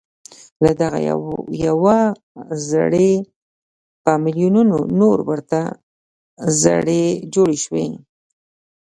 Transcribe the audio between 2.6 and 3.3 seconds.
زړي